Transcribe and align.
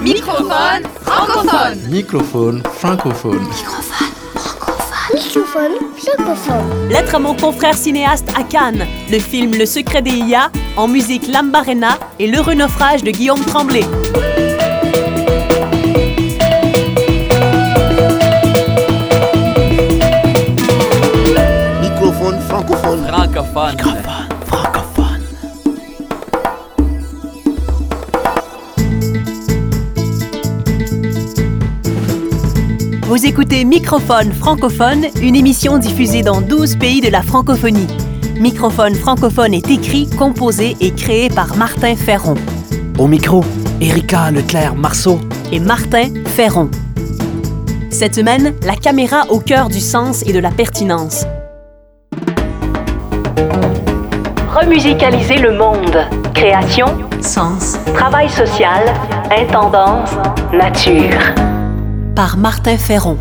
Microphone 0.00 0.84
francophone. 1.02 1.78
Microphone 1.90 2.62
francophone. 2.62 3.48
Microphone 5.12 5.72
francophone. 5.96 6.88
Lettre 6.88 7.16
à 7.16 7.18
mon 7.18 7.34
confrère 7.34 7.74
cinéaste 7.74 8.28
à 8.38 8.44
Cannes, 8.44 8.86
le 9.10 9.18
film 9.18 9.56
Le 9.56 9.66
secret 9.66 10.00
des 10.00 10.12
IA, 10.12 10.50
en 10.76 10.86
musique 10.86 11.26
Lambarena 11.26 11.98
et 12.20 12.28
L'heureux 12.28 12.54
naufrage 12.54 13.02
de 13.02 13.10
Guillaume 13.10 13.40
Tremblay. 13.40 13.84
Microphone 21.80 22.40
francophone. 22.42 23.04
Francophone. 23.04 24.07
Vous 33.08 33.24
écoutez 33.24 33.64
Microphone 33.64 34.34
francophone, 34.34 35.06
une 35.22 35.34
émission 35.34 35.78
diffusée 35.78 36.20
dans 36.20 36.42
12 36.42 36.76
pays 36.76 37.00
de 37.00 37.08
la 37.08 37.22
francophonie. 37.22 37.86
Microphone 38.38 38.94
francophone 38.94 39.54
est 39.54 39.70
écrit, 39.70 40.06
composé 40.10 40.76
et 40.82 40.92
créé 40.92 41.30
par 41.30 41.56
Martin 41.56 41.96
Ferron 41.96 42.34
Au 42.98 43.06
micro, 43.06 43.42
Erika 43.80 44.30
Leclerc-Marceau. 44.30 45.20
et 45.50 45.58
Martin 45.58 46.10
Ferron. 46.26 46.68
Cette 47.90 48.14
semaine, 48.14 48.52
la 48.66 48.76
caméra 48.76 49.22
au 49.30 49.40
cœur 49.40 49.70
du 49.70 49.80
sens 49.80 50.22
et 50.26 50.34
de 50.34 50.38
la 50.38 50.50
pertinence. 50.50 51.24
Remusicaliser 54.54 55.38
le 55.38 55.56
monde. 55.56 55.96
Création, 56.34 56.88
sens, 57.22 57.78
travail 57.94 58.28
social, 58.28 58.82
intendance, 59.30 60.10
nature. 60.52 61.57
Par 62.18 62.36
Martin 62.36 62.76
Ferron. 62.76 63.16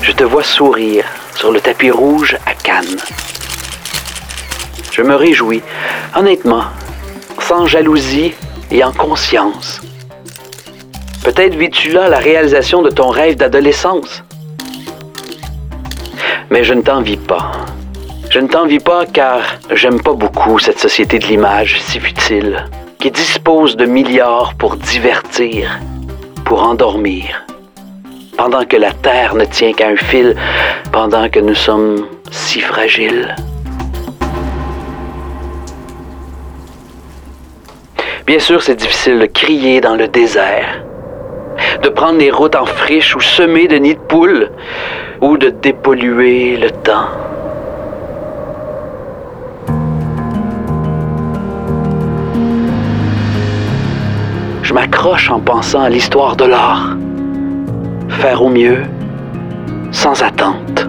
Je 0.00 0.12
te 0.12 0.24
vois 0.24 0.42
sourire 0.42 1.04
sur 1.34 1.52
le 1.52 1.60
tapis 1.60 1.90
rouge 1.90 2.38
à 2.46 2.54
Cannes. 2.54 2.86
Je 4.90 5.02
me 5.02 5.14
réjouis, 5.14 5.60
honnêtement, 6.16 6.64
sans 7.38 7.66
jalousie 7.66 8.32
et 8.70 8.82
en 8.82 8.92
conscience. 8.92 9.82
Peut-être 11.22 11.54
vis-tu 11.54 11.90
là 11.90 12.08
la 12.08 12.18
réalisation 12.18 12.80
de 12.80 12.88
ton 12.88 13.08
rêve 13.08 13.36
d'adolescence. 13.36 14.24
Mais 16.48 16.64
je 16.64 16.72
ne 16.72 16.80
t'envie 16.80 17.18
pas. 17.18 17.52
Je 18.30 18.38
ne 18.40 18.48
t'envie 18.48 18.78
pas 18.78 19.04
car 19.04 19.42
j'aime 19.70 20.00
pas 20.00 20.14
beaucoup 20.14 20.58
cette 20.58 20.78
société 20.78 21.18
de 21.18 21.26
l'image 21.26 21.78
si 21.82 22.00
futile, 22.00 22.64
qui 22.98 23.10
dispose 23.10 23.76
de 23.76 23.84
milliards 23.84 24.54
pour 24.54 24.76
divertir, 24.76 25.78
pour 26.46 26.62
endormir, 26.62 27.44
pendant 28.38 28.64
que 28.64 28.76
la 28.76 28.92
Terre 28.92 29.34
ne 29.34 29.44
tient 29.44 29.74
qu'à 29.74 29.88
un 29.88 29.96
fil, 29.96 30.34
pendant 30.90 31.28
que 31.28 31.40
nous 31.40 31.54
sommes 31.54 32.06
si 32.30 32.60
fragiles. 32.60 33.34
Bien 38.26 38.38
sûr, 38.38 38.62
c'est 38.62 38.76
difficile 38.76 39.18
de 39.18 39.26
crier 39.26 39.80
dans 39.80 39.96
le 39.96 40.08
désert, 40.08 40.84
de 41.82 41.88
prendre 41.88 42.18
les 42.18 42.30
routes 42.30 42.56
en 42.56 42.66
friche 42.66 43.14
ou 43.16 43.20
semer 43.20 43.68
de 43.68 43.76
nids 43.76 43.94
de 43.94 44.00
poules, 44.00 44.50
ou 45.20 45.36
de 45.36 45.50
dépolluer 45.50 46.56
le 46.56 46.70
temps. 46.70 47.08
Je 54.62 54.74
m'accroche 54.74 55.30
en 55.30 55.40
pensant 55.40 55.82
à 55.82 55.88
l'histoire 55.88 56.36
de 56.36 56.44
l'art. 56.44 56.96
Faire 58.08 58.40
au 58.40 58.48
mieux, 58.48 58.82
sans 59.90 60.22
attente. 60.22 60.88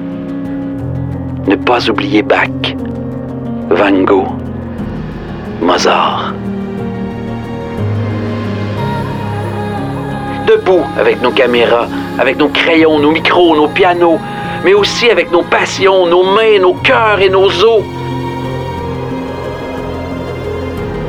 Ne 1.48 1.56
pas 1.56 1.90
oublier 1.90 2.22
Bach, 2.22 2.76
Van 3.72 4.04
Gogh, 4.04 4.28
Mozart. 5.62 6.34
Debout 10.52 10.84
avec 11.00 11.22
nos 11.22 11.32
caméras, 11.32 11.88
avec 12.20 12.38
nos 12.38 12.50
crayons, 12.50 13.00
nos 13.00 13.12
micros, 13.12 13.56
nos 13.56 13.70
pianos, 13.70 14.20
mais 14.66 14.74
aussi 14.74 15.10
avec 15.10 15.32
nos 15.32 15.44
passions, 15.44 16.08
nos 16.08 16.24
mains, 16.24 16.60
nos 16.60 16.74
cœurs 16.74 17.22
et 17.22 17.30
nos 17.30 17.48
os. 17.64 17.82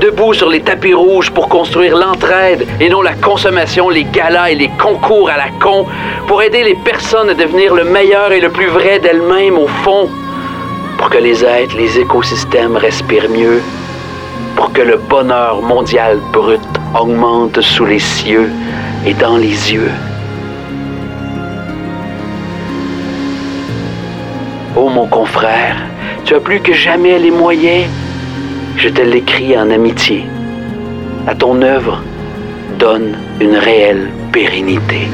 Debout 0.01 0.33
sur 0.33 0.49
les 0.49 0.61
tapis 0.61 0.95
rouges 0.95 1.33
pour 1.33 1.49
construire 1.49 1.97
l'entraide 1.97 2.69
et 2.79 2.89
non 2.89 3.03
la 3.03 3.15
consommation, 3.15 3.89
les 3.89 4.05
galas 4.05 4.51
et 4.51 4.55
les 4.55 4.71
concours 4.81 5.29
à 5.29 5.37
la 5.37 5.51
con, 5.61 5.87
pour 6.29 6.41
aider 6.41 6.63
les 6.63 6.77
personnes 6.77 7.31
à 7.31 7.35
devenir 7.35 7.75
le 7.75 7.83
meilleur 7.83 8.31
et 8.31 8.41
le 8.41 8.51
plus 8.51 8.69
vrai 8.69 9.01
d'elles-mêmes 9.01 9.59
au 9.59 9.67
fond, 9.67 10.09
pour 10.99 11.11
que 11.11 11.19
les 11.19 11.45
êtres, 11.45 11.77
les 11.77 11.99
écosystèmes 11.99 12.77
respirent 12.77 13.29
mieux, 13.29 13.61
pour 14.55 14.73
que 14.73 14.83
le 14.83 14.99
bonheur 14.99 15.63
mondial 15.63 16.21
brut 16.33 16.61
augmente 16.95 17.61
sous 17.61 17.87
les 17.87 17.99
cieux 17.99 18.49
et 19.07 19.15
dans 19.15 19.37
les 19.37 19.73
yeux. 19.73 19.91
Ô 24.77 24.89
mon 24.89 25.07
confrère, 25.07 25.77
tu 26.25 26.35
as 26.35 26.41
plus 26.41 26.61
que 26.61 26.73
jamais 26.73 27.19
les 27.19 27.31
moyens. 27.31 27.87
Je 28.77 28.89
te 28.89 29.03
l'écris 29.03 29.57
en 29.59 29.71
amitié. 29.71 30.27
À 31.27 31.35
ton 31.35 31.61
œuvre, 31.63 32.03
donne 32.79 33.17
une 33.41 33.57
réelle 33.57 34.09
pérennité. 34.33 35.09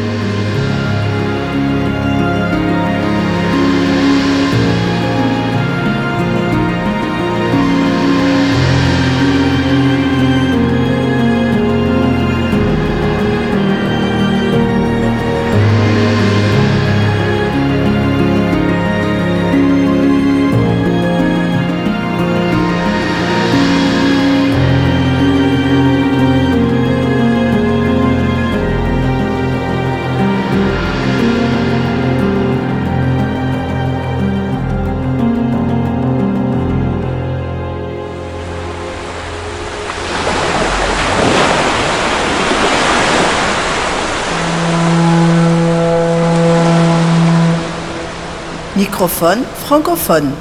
Microphone 48.98 49.44
francophone. 49.54 50.32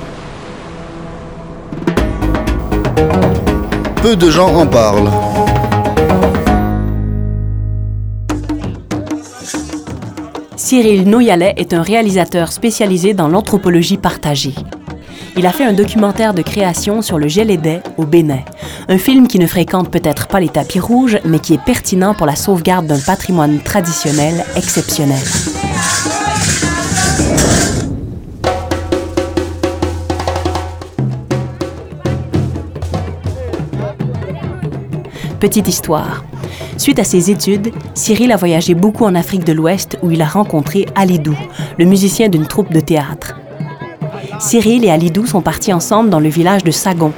Peu 4.01 4.15
de 4.15 4.31
gens 4.31 4.51
en 4.55 4.65
parlent. 4.65 5.11
Cyril 10.55 11.07
Noyalet 11.07 11.53
est 11.57 11.75
un 11.75 11.83
réalisateur 11.83 12.51
spécialisé 12.51 13.13
dans 13.13 13.27
l'anthropologie 13.27 13.97
partagée. 13.97 14.55
Il 15.35 15.45
a 15.45 15.51
fait 15.51 15.65
un 15.65 15.73
documentaire 15.73 16.33
de 16.33 16.41
création 16.41 17.03
sur 17.03 17.19
le 17.19 17.27
Gélédé 17.27 17.81
au 17.97 18.07
Bénin, 18.07 18.39
un 18.89 18.97
film 18.97 19.27
qui 19.27 19.37
ne 19.37 19.45
fréquente 19.45 19.91
peut-être 19.91 20.25
pas 20.25 20.39
les 20.39 20.49
tapis 20.49 20.79
rouges, 20.79 21.19
mais 21.25 21.37
qui 21.37 21.53
est 21.53 21.63
pertinent 21.63 22.15
pour 22.15 22.25
la 22.25 22.35
sauvegarde 22.35 22.87
d'un 22.87 22.97
patrimoine 22.97 23.59
traditionnel 23.59 24.43
exceptionnel. 24.55 25.21
Petite 35.39 35.67
histoire. 35.67 36.23
Suite 36.77 36.97
à 36.97 37.03
ses 37.03 37.29
études, 37.29 37.71
Cyril 37.93 38.31
a 38.31 38.37
voyagé 38.37 38.73
beaucoup 38.73 39.05
en 39.05 39.13
Afrique 39.13 39.43
de 39.43 39.53
l'Ouest 39.53 39.99
où 40.01 40.09
il 40.09 40.21
a 40.23 40.25
rencontré 40.25 40.87
Alidou, 40.95 41.37
le 41.77 41.85
musicien 41.85 42.27
d'une 42.27 42.47
troupe 42.47 42.73
de 42.73 42.79
théâtre. 42.79 43.39
Cyril 44.39 44.83
et 44.83 44.89
Alidou 44.89 45.27
sont 45.27 45.41
partis 45.41 45.73
ensemble 45.73 46.09
dans 46.09 46.19
le 46.19 46.29
village 46.29 46.63
de 46.63 46.71
Sagon. 46.71 47.13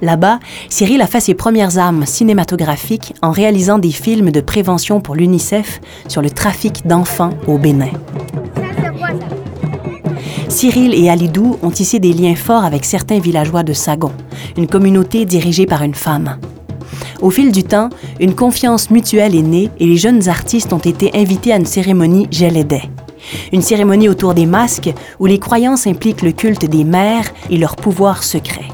Là-bas, 0.00 0.38
Cyril 0.68 1.02
a 1.02 1.08
fait 1.08 1.20
ses 1.20 1.34
premières 1.34 1.76
armes 1.78 2.06
cinématographiques 2.06 3.14
en 3.22 3.32
réalisant 3.32 3.80
des 3.80 3.90
films 3.90 4.30
de 4.30 4.40
prévention 4.40 5.00
pour 5.00 5.16
l'UNICEF 5.16 5.80
sur 6.06 6.22
le 6.22 6.30
trafic 6.30 6.86
d'enfants 6.86 7.30
au 7.48 7.58
Bénin. 7.58 7.90
Cyril 10.58 10.92
et 10.92 11.08
Alidou 11.08 11.56
ont 11.62 11.70
tissé 11.70 12.00
des 12.00 12.12
liens 12.12 12.34
forts 12.34 12.64
avec 12.64 12.84
certains 12.84 13.20
villageois 13.20 13.62
de 13.62 13.72
Sagon, 13.72 14.10
une 14.56 14.66
communauté 14.66 15.24
dirigée 15.24 15.66
par 15.66 15.84
une 15.84 15.94
femme. 15.94 16.36
Au 17.20 17.30
fil 17.30 17.52
du 17.52 17.62
temps, 17.62 17.90
une 18.18 18.34
confiance 18.34 18.90
mutuelle 18.90 19.36
est 19.36 19.42
née 19.42 19.70
et 19.78 19.86
les 19.86 19.96
jeunes 19.96 20.28
artistes 20.28 20.72
ont 20.72 20.78
été 20.78 21.12
invités 21.14 21.52
à 21.52 21.58
une 21.58 21.64
cérémonie 21.64 22.26
Gélédé. 22.32 22.82
Une 23.52 23.62
cérémonie 23.62 24.08
autour 24.08 24.34
des 24.34 24.46
masques 24.46 24.92
où 25.20 25.26
les 25.26 25.38
croyances 25.38 25.86
impliquent 25.86 26.22
le 26.22 26.32
culte 26.32 26.64
des 26.64 26.82
mères 26.82 27.32
et 27.50 27.56
leur 27.56 27.76
pouvoir 27.76 28.24
secret. 28.24 28.66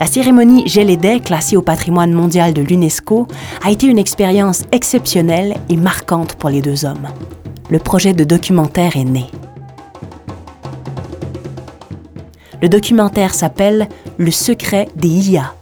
La 0.00 0.06
cérémonie 0.06 0.66
Gélédé, 0.66 1.20
classée 1.20 1.56
au 1.56 1.62
patrimoine 1.62 2.12
mondial 2.12 2.52
de 2.52 2.62
l'UNESCO, 2.62 3.28
a 3.64 3.70
été 3.70 3.86
une 3.86 3.98
expérience 3.98 4.62
exceptionnelle 4.72 5.56
et 5.68 5.76
marquante 5.76 6.34
pour 6.34 6.50
les 6.50 6.62
deux 6.62 6.84
hommes. 6.84 7.08
Le 7.70 7.78
projet 7.78 8.12
de 8.12 8.24
documentaire 8.24 8.96
est 8.96 9.04
né. 9.04 9.26
Le 12.60 12.68
documentaire 12.68 13.34
s'appelle 13.34 13.88
Le 14.16 14.30
secret 14.30 14.88
des 14.96 15.30
IA. 15.30 15.54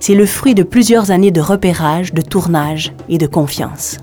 C'est 0.00 0.14
le 0.14 0.26
fruit 0.26 0.54
de 0.54 0.62
plusieurs 0.62 1.10
années 1.10 1.30
de 1.30 1.40
repérage, 1.40 2.12
de 2.12 2.22
tournage 2.22 2.92
et 3.08 3.18
de 3.18 3.26
confiance. 3.26 3.98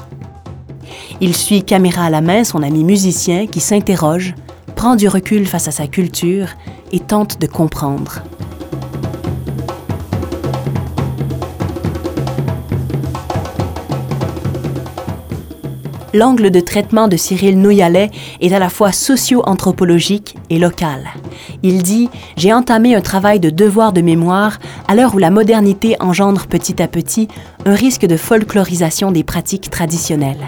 Il 1.22 1.36
suit 1.36 1.64
caméra 1.64 2.06
à 2.06 2.10
la 2.10 2.22
main 2.22 2.44
son 2.44 2.64
ami 2.64 2.84
musicien 2.84 3.48
qui 3.48 3.60
s'interroge, 3.60 4.36
prend 4.76 4.96
du 4.96 5.08
recul 5.08 5.46
face 5.48 5.68
à 5.68 5.72
sa 5.72 5.88
culture 5.88 6.50
et 6.92 7.00
tente 7.00 7.42
de 7.42 7.48
comprendre. 7.48 8.22
L'angle 16.16 16.50
de 16.50 16.60
traitement 16.60 17.08
de 17.08 17.18
Cyril 17.18 17.60
Noyalet 17.60 18.10
est 18.40 18.54
à 18.54 18.60
la 18.60 18.70
fois 18.70 18.92
socio-anthropologique 18.92 20.36
et 20.50 20.58
local. 20.58 21.10
Il 21.62 21.84
dit 21.84 22.10
J'ai 22.38 22.54
entamé 22.54 22.96
un 22.96 23.02
travail 23.02 23.40
de 23.40 23.50
devoir 23.50 23.92
de 23.92 24.02
mémoire 24.02 24.60
à 24.88 24.96
l'heure 24.96 25.14
où 25.14 25.18
la 25.18 25.30
modernité 25.30 25.96
engendre 26.00 26.48
petit 26.48 26.82
à 26.82 26.88
petit 26.88 27.28
un 27.66 27.76
risque 27.76 28.06
de 28.06 28.18
folklorisation 28.18 29.12
des 29.12 29.24
pratiques 29.24 29.70
traditionnelles. 29.70 30.48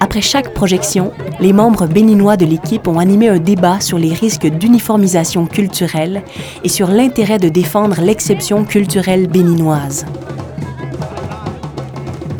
Après 0.00 0.20
chaque 0.20 0.54
projection, 0.54 1.12
les 1.40 1.52
membres 1.52 1.86
béninois 1.86 2.36
de 2.36 2.46
l'équipe 2.46 2.86
ont 2.86 2.98
animé 2.98 3.28
un 3.28 3.38
débat 3.38 3.80
sur 3.80 3.98
les 3.98 4.12
risques 4.12 4.46
d'uniformisation 4.46 5.46
culturelle 5.46 6.22
et 6.62 6.68
sur 6.68 6.88
l'intérêt 6.88 7.38
de 7.38 7.48
défendre 7.48 8.00
l'exception 8.00 8.64
culturelle 8.64 9.28
béninoise. 9.28 10.04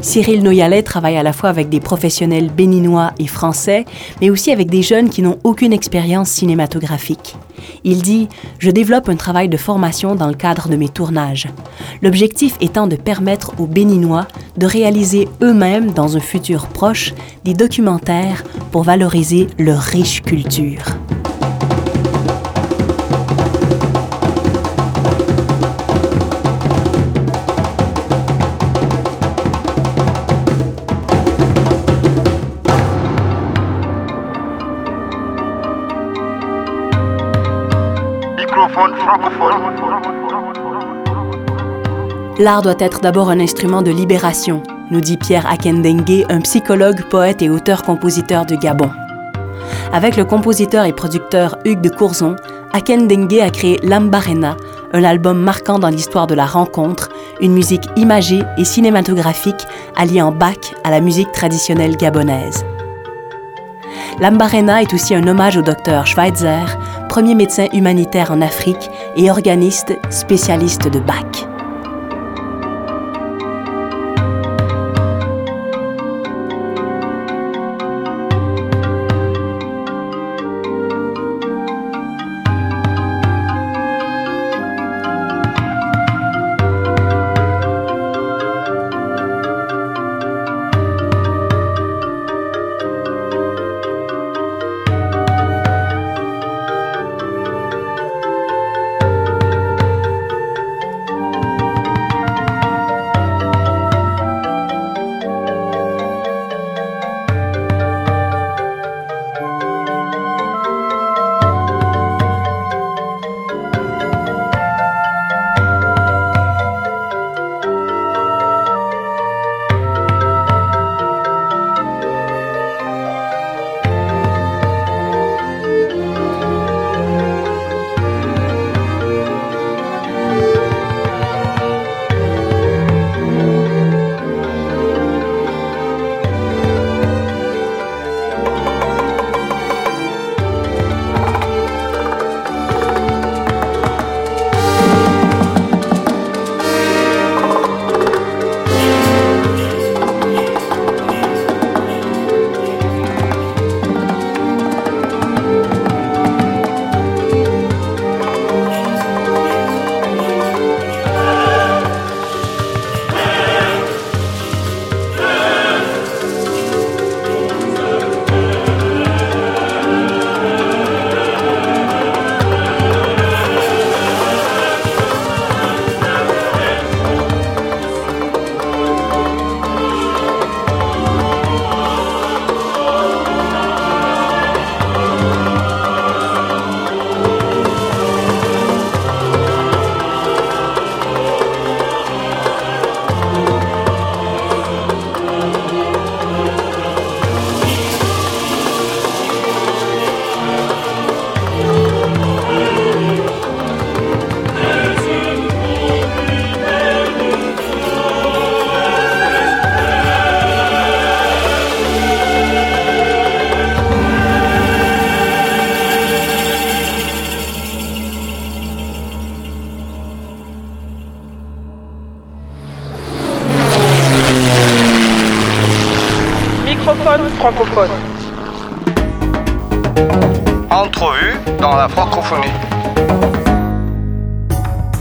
Cyril 0.04 0.42
Noyalet 0.42 0.82
travaille 0.82 1.16
à 1.16 1.22
la 1.22 1.32
fois 1.32 1.48
avec 1.48 1.70
des 1.70 1.80
professionnels 1.80 2.50
béninois 2.50 3.12
et 3.18 3.26
français, 3.26 3.86
mais 4.20 4.28
aussi 4.28 4.52
avec 4.52 4.68
des 4.68 4.82
jeunes 4.82 5.08
qui 5.08 5.22
n'ont 5.22 5.38
aucune 5.44 5.72
expérience 5.72 6.28
cinématographique. 6.28 7.36
Il 7.84 8.02
dit 8.02 8.28
Je 8.58 8.70
développe 8.70 9.08
un 9.08 9.16
travail 9.16 9.48
de 9.48 9.56
formation 9.56 10.14
dans 10.14 10.28
le 10.28 10.34
cadre 10.34 10.68
de 10.68 10.76
mes 10.76 10.90
tournages. 10.90 11.48
L'objectif 12.02 12.54
étant 12.60 12.86
de 12.86 12.96
permettre 12.96 13.58
aux 13.58 13.66
Béninois 13.66 14.28
de 14.58 14.66
réaliser 14.66 15.26
eux-mêmes, 15.42 15.92
dans 15.92 16.18
un 16.18 16.20
futur 16.20 16.66
proche, 16.66 17.14
des 17.44 17.54
documentaires 17.54 18.44
pour 18.72 18.82
valoriser 18.82 19.46
leur 19.58 19.80
riche 19.80 20.20
culture. 20.20 20.84
L'art 42.38 42.62
doit 42.62 42.74
être 42.80 43.00
d'abord 43.00 43.30
un 43.30 43.38
instrument 43.38 43.80
de 43.80 43.92
libération, 43.92 44.60
nous 44.90 45.00
dit 45.00 45.16
Pierre 45.16 45.46
Akendengue, 45.46 46.26
un 46.28 46.40
psychologue, 46.40 47.04
poète 47.08 47.42
et 47.42 47.48
auteur-compositeur 47.48 48.44
du 48.44 48.58
Gabon. 48.58 48.90
Avec 49.92 50.16
le 50.16 50.24
compositeur 50.24 50.84
et 50.84 50.92
producteur 50.92 51.58
Hugues 51.64 51.80
de 51.80 51.90
Courzon, 51.90 52.34
Akendengue 52.72 53.38
a 53.38 53.50
créé 53.50 53.78
Lambarena, 53.84 54.56
un 54.92 55.04
album 55.04 55.38
marquant 55.38 55.78
dans 55.78 55.90
l'histoire 55.90 56.26
de 56.26 56.34
la 56.34 56.44
rencontre, 56.44 57.08
une 57.40 57.52
musique 57.52 57.86
imagée 57.94 58.42
et 58.58 58.64
cinématographique 58.64 59.64
alliant 59.94 60.32
Bach 60.32 60.74
à 60.82 60.90
la 60.90 61.00
musique 61.00 61.30
traditionnelle 61.30 61.96
gabonaise. 61.96 62.64
Lambarena 64.20 64.82
est 64.82 64.92
aussi 64.92 65.14
un 65.14 65.26
hommage 65.28 65.56
au 65.56 65.62
docteur 65.62 66.04
Schweitzer, 66.04 66.64
premier 67.08 67.36
médecin 67.36 67.68
humanitaire 67.72 68.32
en 68.32 68.40
Afrique 68.40 68.90
et 69.16 69.30
organiste 69.30 69.96
spécialiste 70.10 70.88
de 70.88 70.98
Bach. 70.98 71.53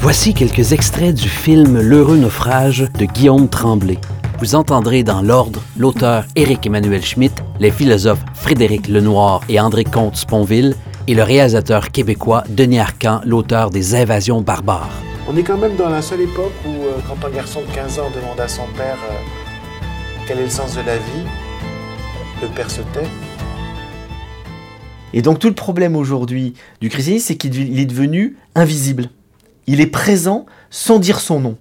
Voici 0.01 0.33
quelques 0.33 0.73
extraits 0.73 1.15
du 1.15 1.29
film 1.29 1.79
L'heureux 1.79 2.17
naufrage 2.17 2.85
de 2.99 3.05
Guillaume 3.05 3.47
Tremblay. 3.47 3.97
Vous 4.39 4.55
entendrez 4.55 5.03
dans 5.03 5.21
l'ordre 5.21 5.61
l'auteur 5.77 6.25
Éric 6.35 6.65
Emmanuel 6.65 7.01
Schmitt, 7.05 7.41
les 7.61 7.71
philosophes 7.71 8.25
Frédéric 8.33 8.89
Lenoir 8.89 9.39
et 9.47 9.61
André 9.61 9.85
Comte-Sponville 9.85 10.75
et 11.07 11.13
le 11.13 11.23
réalisateur 11.23 11.91
québécois 11.91 12.43
Denis 12.49 12.81
Arcan, 12.81 13.21
l'auteur 13.23 13.69
des 13.69 13.95
Invasions 13.95 14.41
barbares. 14.41 14.89
On 15.29 15.37
est 15.37 15.43
quand 15.43 15.57
même 15.57 15.77
dans 15.77 15.87
la 15.87 16.01
seule 16.01 16.19
époque 16.19 16.51
où, 16.65 16.71
euh, 16.71 16.97
quand 17.07 17.25
un 17.25 17.31
garçon 17.31 17.61
de 17.61 17.73
15 17.73 17.99
ans 17.99 18.11
demande 18.13 18.41
à 18.41 18.49
son 18.49 18.65
père 18.75 18.97
euh, 19.09 19.15
quel 20.27 20.39
est 20.39 20.43
le 20.43 20.49
sens 20.49 20.75
de 20.75 20.81
la 20.81 20.97
vie, 20.97 21.23
le. 22.43 23.01
Et 25.13 25.21
donc 25.21 25.39
tout 25.39 25.47
le 25.47 25.53
problème 25.53 25.95
aujourd'hui 25.95 26.53
du 26.81 26.89
christianisme, 26.89 27.27
c'est 27.27 27.35
qu'il 27.35 27.79
est 27.79 27.85
devenu 27.85 28.37
invisible. 28.55 29.09
Il 29.67 29.79
est 29.79 29.87
présent 29.87 30.45
sans 30.69 30.99
dire 30.99 31.19
son 31.19 31.39
nom. 31.39 31.57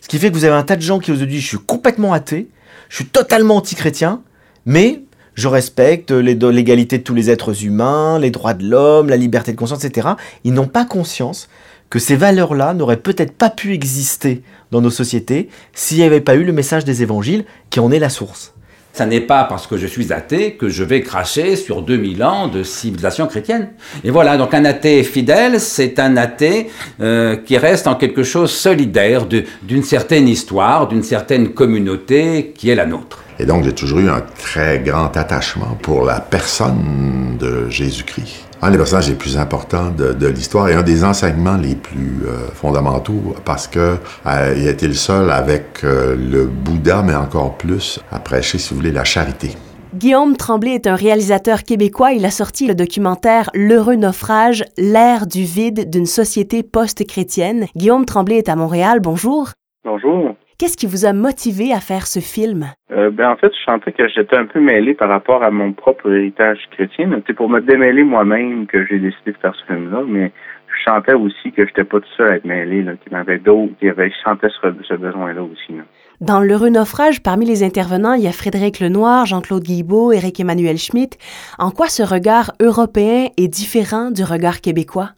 Ce 0.00 0.08
qui 0.08 0.18
fait 0.18 0.30
que 0.30 0.34
vous 0.34 0.44
avez 0.44 0.54
un 0.54 0.62
tas 0.62 0.76
de 0.76 0.82
gens 0.82 0.98
qui 0.98 1.12
aujourd'hui, 1.12 1.40
je 1.40 1.46
suis 1.46 1.58
complètement 1.58 2.12
athée, 2.12 2.48
je 2.88 2.96
suis 2.96 3.06
totalement 3.06 3.56
anti-chrétien, 3.56 4.22
mais 4.66 5.02
je 5.34 5.48
respecte 5.48 6.10
l'égalité 6.10 6.98
de 6.98 7.02
tous 7.02 7.14
les 7.14 7.30
êtres 7.30 7.64
humains, 7.64 8.18
les 8.18 8.30
droits 8.30 8.54
de 8.54 8.68
l'homme, 8.68 9.08
la 9.08 9.16
liberté 9.16 9.52
de 9.52 9.56
conscience, 9.56 9.84
etc. 9.84 10.08
Ils 10.44 10.52
n'ont 10.52 10.66
pas 10.66 10.84
conscience 10.84 11.48
que 11.88 11.98
ces 11.98 12.16
valeurs-là 12.16 12.74
n'auraient 12.74 12.98
peut-être 12.98 13.32
pas 13.32 13.50
pu 13.50 13.72
exister 13.72 14.42
dans 14.70 14.80
nos 14.80 14.90
sociétés 14.90 15.48
s'il 15.72 15.98
n'y 15.98 16.04
avait 16.04 16.20
pas 16.20 16.34
eu 16.34 16.44
le 16.44 16.52
message 16.52 16.84
des 16.84 17.02
évangiles 17.02 17.44
qui 17.70 17.80
en 17.80 17.90
est 17.90 17.98
la 17.98 18.10
source. 18.10 18.52
Ça 18.92 19.06
n'est 19.06 19.20
pas 19.20 19.44
parce 19.44 19.66
que 19.66 19.76
je 19.76 19.86
suis 19.86 20.12
athée 20.12 20.54
que 20.54 20.68
je 20.68 20.82
vais 20.82 21.00
cracher 21.00 21.56
sur 21.56 21.82
2000 21.82 22.24
ans 22.24 22.48
de 22.48 22.62
civilisation 22.62 23.26
chrétienne. 23.26 23.68
Et 24.02 24.10
voilà, 24.10 24.36
donc 24.36 24.52
un 24.52 24.64
athée 24.64 25.04
fidèle, 25.04 25.60
c'est 25.60 25.98
un 26.00 26.16
athée 26.16 26.70
euh, 27.00 27.36
qui 27.36 27.56
reste 27.56 27.86
en 27.86 27.94
quelque 27.94 28.24
chose 28.24 28.50
solidaire 28.50 29.26
d'une 29.26 29.84
certaine 29.84 30.28
histoire, 30.28 30.88
d'une 30.88 31.04
certaine 31.04 31.50
communauté 31.50 32.52
qui 32.54 32.68
est 32.68 32.74
la 32.74 32.86
nôtre. 32.86 33.22
Et 33.38 33.46
donc 33.46 33.64
j'ai 33.64 33.72
toujours 33.72 34.00
eu 34.00 34.08
un 34.10 34.22
très 34.38 34.80
grand 34.80 35.16
attachement 35.16 35.78
pour 35.80 36.04
la 36.04 36.20
personne 36.20 37.38
de 37.38 37.70
Jésus-Christ 37.70 38.49
un 38.62 38.70
des 38.70 38.76
personnages 38.76 39.08
les 39.08 39.14
plus 39.14 39.38
importants 39.38 39.90
de, 39.90 40.26
l'histoire 40.26 40.68
et 40.68 40.74
un 40.74 40.82
des 40.82 41.04
enseignements 41.04 41.56
les 41.56 41.74
plus 41.74 42.22
euh, 42.26 42.48
fondamentaux 42.52 43.34
parce 43.44 43.66
que 43.66 43.96
euh, 44.26 44.54
il 44.56 44.68
a 44.68 44.70
été 44.70 44.86
le 44.86 44.94
seul 44.94 45.30
avec 45.30 45.82
euh, 45.84 46.14
le 46.14 46.44
Bouddha, 46.46 47.02
mais 47.02 47.14
encore 47.14 47.56
plus, 47.56 48.00
à 48.10 48.18
prêcher, 48.18 48.58
si 48.58 48.70
vous 48.70 48.80
voulez, 48.80 48.92
la 48.92 49.04
charité. 49.04 49.50
Guillaume 49.94 50.36
Tremblay 50.36 50.74
est 50.74 50.86
un 50.86 50.94
réalisateur 50.94 51.64
québécois. 51.64 52.12
Il 52.12 52.24
a 52.24 52.30
sorti 52.30 52.66
le 52.66 52.74
documentaire 52.74 53.50
L'heureux 53.54 53.96
naufrage, 53.96 54.64
l'ère 54.78 55.26
du 55.26 55.42
vide 55.42 55.90
d'une 55.90 56.06
société 56.06 56.62
post-chrétienne. 56.62 57.66
Guillaume 57.74 58.04
Tremblay 58.04 58.36
est 58.36 58.48
à 58.48 58.54
Montréal. 58.54 59.00
Bonjour. 59.00 59.48
Bonjour. 59.84 60.36
Qu'est-ce 60.60 60.76
qui 60.76 60.86
vous 60.86 61.06
a 61.06 61.14
motivé 61.14 61.72
à 61.72 61.80
faire 61.80 62.06
ce 62.06 62.20
film? 62.20 62.66
Euh, 62.92 63.10
ben, 63.10 63.30
en 63.30 63.36
fait, 63.36 63.50
je 63.50 63.64
sentais 63.64 63.92
que 63.92 64.06
j'étais 64.08 64.36
un 64.36 64.44
peu 64.44 64.60
mêlé 64.60 64.92
par 64.92 65.08
rapport 65.08 65.42
à 65.42 65.50
mon 65.50 65.72
propre 65.72 66.12
héritage 66.12 66.58
chrétien. 66.72 67.08
C'est 67.26 67.32
pour 67.32 67.48
me 67.48 67.60
démêler 67.60 68.04
moi-même 68.04 68.66
que 68.66 68.84
j'ai 68.84 68.98
décidé 68.98 69.32
de 69.32 69.38
faire 69.38 69.54
ce 69.54 69.64
film-là, 69.72 70.02
mais 70.06 70.30
je 70.68 70.90
sentais 70.90 71.14
aussi 71.14 71.50
que 71.52 71.66
j'étais 71.66 71.84
pas 71.84 72.00
tout 72.00 72.12
seul 72.14 72.28
à 72.28 72.34
être 72.34 72.44
mêlé, 72.44 72.84
qu'il 73.02 73.10
y 73.10 73.16
avait 73.16 73.38
d'autres, 73.38 73.72
qui 73.80 73.88
avaient, 73.88 74.10
je 74.10 74.22
sentais 74.22 74.48
ce, 74.50 74.94
besoin-là 74.96 75.42
aussi. 75.42 75.80
Dans 76.20 76.40
l'heureux 76.40 76.68
naufrage, 76.68 77.22
parmi 77.22 77.46
les 77.46 77.62
intervenants, 77.62 78.12
il 78.12 78.22
y 78.24 78.28
a 78.28 78.32
Frédéric 78.32 78.80
Lenoir, 78.80 79.24
Jean-Claude 79.24 79.62
Guibault, 79.62 80.12
Éric-Emmanuel 80.12 80.76
Schmitt. 80.76 81.16
En 81.58 81.70
quoi 81.70 81.86
ce 81.86 82.02
regard 82.02 82.52
européen 82.60 83.28
est 83.38 83.48
différent 83.48 84.10
du 84.10 84.24
regard 84.24 84.60
québécois? 84.60 85.12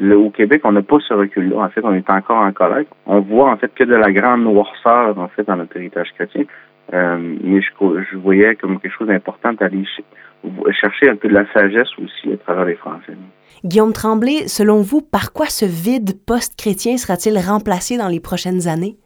Au 0.00 0.30
Québec, 0.30 0.62
on 0.64 0.72
n'a 0.72 0.82
pas 0.82 0.98
ce 1.06 1.14
recul-là. 1.14 1.56
En 1.58 1.68
fait, 1.68 1.82
on 1.84 1.94
est 1.94 2.08
encore 2.10 2.38
en 2.38 2.52
colère. 2.52 2.84
On 3.06 3.20
voit 3.20 3.50
en 3.50 3.56
fait 3.56 3.72
que 3.74 3.84
de 3.84 3.94
la 3.94 4.12
grande 4.12 4.42
noirceur 4.42 5.16
en 5.18 5.28
fait 5.28 5.44
dans 5.44 5.56
notre 5.56 5.76
héritage 5.76 6.12
chrétien. 6.14 6.44
Euh, 6.92 7.36
mais 7.42 7.62
je, 7.62 7.70
je, 8.10 8.16
voyais 8.18 8.56
comme 8.56 8.78
quelque 8.78 8.92
chose 8.92 9.08
d'important 9.08 9.54
d'aller 9.54 9.84
chercher 10.78 11.08
un 11.08 11.16
peu 11.16 11.28
de 11.28 11.34
la 11.34 11.50
sagesse 11.52 11.88
aussi 11.98 12.32
à 12.32 12.36
travers 12.36 12.66
les 12.66 12.74
Français. 12.74 13.14
Guillaume 13.64 13.94
Tremblay, 13.94 14.48
selon 14.48 14.82
vous, 14.82 15.00
par 15.00 15.32
quoi 15.32 15.46
ce 15.46 15.64
vide 15.64 16.22
post-chrétien 16.26 16.98
sera-t-il 16.98 17.38
remplacé 17.38 17.96
dans 17.96 18.08
les 18.08 18.20
prochaines 18.20 18.68
années? 18.68 18.96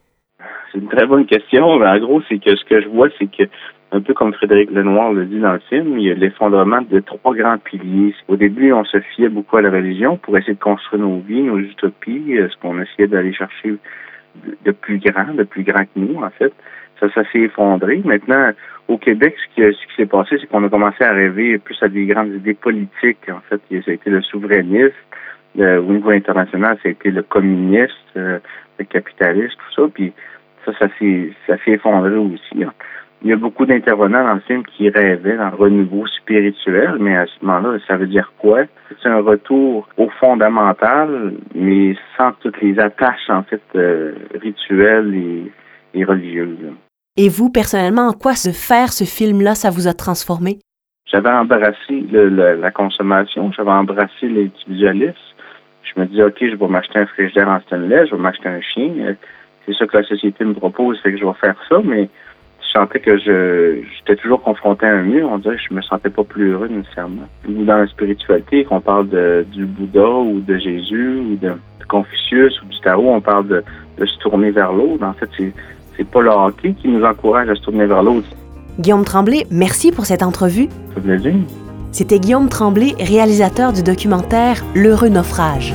C'est 0.73 0.79
une 0.79 0.89
très 0.89 1.07
bonne 1.07 1.27
question. 1.27 1.79
Mais 1.79 1.87
en 1.87 1.99
gros, 1.99 2.21
c'est 2.29 2.39
que 2.39 2.57
ce 2.57 2.65
que 2.65 2.81
je 2.81 2.89
vois, 2.89 3.09
c'est 3.19 3.31
que 3.31 3.45
un 3.91 4.01
peu 4.01 4.13
comme 4.13 4.35
Frédéric 4.35 4.71
Lenoir 4.71 5.13
le 5.13 5.25
dit 5.25 5.41
dans 5.41 5.55
le 5.55 5.61
film, 5.61 5.99
il 5.99 6.07
y 6.07 6.11
a 6.11 6.15
l'effondrement 6.15 6.83
de 6.83 7.01
trois 7.01 7.35
grands 7.35 7.59
piliers. 7.59 8.15
Au 8.29 8.37
début, 8.37 8.73
on 8.73 8.85
se 8.85 9.01
fiait 9.01 9.31
beaucoup 9.31 9.57
à 9.57 9.63
la 9.63 9.71
religion 9.71 10.19
pour 10.19 10.37
essayer 10.37 10.55
de 10.55 10.61
construire 10.61 11.03
nos 11.03 11.21
vies, 11.21 11.43
nos 11.43 11.59
utopies, 11.59 12.37
euh, 12.37 12.49
ce 12.51 12.57
qu'on 12.59 12.81
essayait 12.81 13.09
d'aller 13.09 13.33
chercher 13.33 13.77
de 14.65 14.71
plus 14.73 14.99
grand, 14.99 15.35
de 15.35 15.43
plus 15.43 15.63
grand 15.63 15.85
que 15.85 15.97
nous, 15.97 16.23
en 16.23 16.31
fait. 16.31 16.53
Ça, 17.01 17.09
ça 17.15 17.23
s'est 17.33 17.41
effondré. 17.41 18.03
Maintenant, 18.05 18.51
au 18.89 18.99
Québec, 18.99 19.35
ce 19.39 19.55
qui, 19.55 19.63
ce 19.63 19.87
qui 19.87 19.95
s'est 19.97 20.07
passé, 20.07 20.37
c'est 20.39 20.47
qu'on 20.49 20.65
a 20.65 20.69
commencé 20.69 21.03
à 21.03 21.13
rêver 21.13 21.59
plus 21.59 21.79
à 21.83 21.89
des 21.89 22.07
grandes 22.07 22.35
idées 22.35 22.55
politiques. 22.55 23.31
En 23.31 23.41
fait, 23.49 23.61
ça 23.71 23.91
a 23.91 23.95
été 23.95 24.11
le 24.11 24.21
souverainisme. 24.21 24.95
au 25.57 25.93
niveau 25.93 26.11
international, 26.11 26.77
ça 26.83 26.89
a 26.89 26.93
été 26.93 27.11
le 27.11 27.23
communiste, 27.23 27.95
euh, 28.17 28.39
le 28.79 28.85
capitaliste, 28.85 29.57
tout 29.57 29.83
ça. 29.83 29.91
Puis 29.95 30.13
ça, 30.67 30.73
ça 30.79 30.89
s'est, 30.99 31.31
ça 31.47 31.57
s'est 31.65 31.73
effondré 31.73 32.17
aussi. 32.17 32.63
Hein 32.63 32.73
il 33.23 33.31
y 33.31 33.33
a 33.33 33.37
beaucoup 33.37 33.67
d'intervenants 33.67 34.25
dans 34.25 34.35
le 34.35 34.41
film 34.41 34.63
qui 34.65 34.89
rêvaient 34.91 35.37
d'un 35.37 35.51
renouveau 35.51 36.07
spirituel, 36.07 36.97
mais 37.01 37.17
à 37.17 37.27
ce 37.27 37.45
moment-là, 37.45 37.79
ça 37.89 37.97
veut 37.97 38.07
dire 38.07 38.33
quoi? 38.39 38.61
C'est 39.03 39.09
un 39.09 39.21
retour 39.21 39.89
au 39.97 40.09
fondamental, 40.21 41.35
mais 41.55 41.97
sans 42.17 42.33
toutes 42.41 42.61
les 42.61 42.79
attaches, 42.79 43.29
en 43.29 43.43
fait, 43.43 43.63
euh, 43.75 44.15
rituelles 44.41 45.15
et, 45.95 46.05
religieuses. 46.05 46.59
Et 47.17 47.29
vous, 47.29 47.51
personnellement, 47.51 48.09
en 48.09 48.13
quoi 48.13 48.35
se 48.35 48.51
faire 48.51 48.93
ce 48.93 49.03
film-là, 49.03 49.57
ça 49.57 49.71
vous 49.71 49.89
a 49.89 49.95
transformé? 49.95 50.59
J'avais 51.11 51.31
embrassé 51.31 52.07
la 52.13 52.71
consommation, 52.71 53.51
j'avais 53.51 53.71
embrassé 53.71 54.29
l'individualisme. 54.29 55.17
Je 55.83 56.01
me 56.01 56.07
dis, 56.07 56.23
OK, 56.23 56.37
je 56.41 56.55
vais 56.55 56.69
m'acheter 56.69 57.01
un 57.01 57.07
frigidaire 57.07 57.49
en 57.49 57.61
stainless, 57.63 58.11
je 58.11 58.15
vais 58.15 58.23
m'acheter 58.23 58.49
un 58.49 58.61
chien. 58.61 59.17
C'est 59.67 59.75
ça 59.75 59.87
que 59.87 59.97
la 59.97 60.05
société 60.05 60.45
me 60.45 60.55
propose, 60.55 61.01
c'est 61.03 61.11
que 61.11 61.19
je 61.19 61.25
vais 61.25 61.35
faire 61.41 61.57
ça, 61.69 61.81
mais 61.83 62.09
je 62.69 62.73
sentais 62.73 63.01
que 63.01 63.19
je 63.19 63.81
j'étais 63.97 64.21
toujours 64.21 64.43
confronté 64.43 64.87
à 64.87 64.95
un 64.95 65.03
mur. 65.03 65.29
On 65.33 65.39
dirait 65.39 65.57
que 65.57 65.63
je 65.69 65.75
me 65.75 65.83
sentais 65.83 66.11
pas 66.11 66.25
plus 66.25 66.53
heureux 66.53 66.69
nécessairement. 66.69 67.29
Ou 67.49 67.65
dans 67.65 67.79
la 67.79 67.87
spiritualité, 67.87 68.65
qu'on 68.65 68.81
parle 68.81 69.09
de, 69.09 69.47
du 69.51 69.65
Bouddha 69.65 70.09
ou 70.09 70.41
de 70.41 70.57
Jésus 70.59 71.19
ou 71.19 71.37
de, 71.37 71.53
Confucius 71.89 72.61
ou 72.61 72.67
du 72.67 72.79
Tao, 72.81 73.03
on 73.09 73.23
parle 73.23 73.49
de, 73.49 73.65
de 73.99 74.05
se 74.05 74.19
tourner 74.19 74.51
vers 74.51 74.75
l'autre. 74.75 75.03
En 75.03 75.15
fait, 75.15 75.29
c'est 75.39 75.53
c'est 75.97 76.09
pas 76.09 76.21
le 76.21 76.31
hockey 76.31 76.75
qui 76.75 76.89
nous 76.89 77.03
encourage 77.03 77.49
à 77.49 77.55
se 77.55 77.63
tourner 77.63 77.87
vers 77.87 78.03
l'autre. 78.03 78.29
Guillaume 78.79 79.05
Tremblay, 79.05 79.47
merci 79.51 79.91
pour 79.91 80.07
cette 80.07 80.23
entrevue. 80.23 80.69
C'était 81.91 82.21
Guillaume 82.21 82.49
Tremblay, 82.49 82.95
réalisateur 83.01 83.73
du 83.73 83.83
documentaire 83.83 84.63
L'heureux 84.75 85.09
naufrage. 85.09 85.75